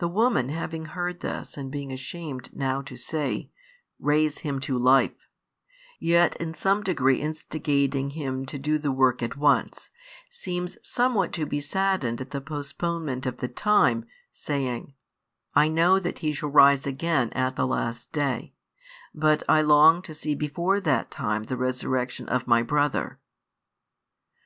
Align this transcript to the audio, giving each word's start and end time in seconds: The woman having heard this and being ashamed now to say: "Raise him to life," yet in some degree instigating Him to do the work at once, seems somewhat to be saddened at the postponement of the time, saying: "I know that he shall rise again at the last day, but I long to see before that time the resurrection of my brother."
The 0.00 0.06
woman 0.08 0.50
having 0.50 0.84
heard 0.84 1.20
this 1.20 1.56
and 1.56 1.70
being 1.70 1.92
ashamed 1.92 2.54
now 2.54 2.82
to 2.82 2.94
say: 2.98 3.50
"Raise 3.98 4.40
him 4.40 4.60
to 4.60 4.76
life," 4.76 5.16
yet 5.98 6.36
in 6.36 6.52
some 6.52 6.82
degree 6.82 7.22
instigating 7.22 8.10
Him 8.10 8.44
to 8.44 8.58
do 8.58 8.76
the 8.76 8.92
work 8.92 9.22
at 9.22 9.38
once, 9.38 9.88
seems 10.28 10.76
somewhat 10.86 11.32
to 11.32 11.46
be 11.46 11.58
saddened 11.62 12.20
at 12.20 12.32
the 12.32 12.42
postponement 12.42 13.24
of 13.24 13.38
the 13.38 13.48
time, 13.48 14.04
saying: 14.30 14.92
"I 15.54 15.68
know 15.68 15.98
that 15.98 16.18
he 16.18 16.34
shall 16.34 16.50
rise 16.50 16.86
again 16.86 17.30
at 17.32 17.56
the 17.56 17.66
last 17.66 18.12
day, 18.12 18.52
but 19.14 19.42
I 19.48 19.62
long 19.62 20.02
to 20.02 20.12
see 20.12 20.34
before 20.34 20.80
that 20.80 21.10
time 21.10 21.44
the 21.44 21.56
resurrection 21.56 22.28
of 22.28 22.46
my 22.46 22.62
brother." 22.62 23.18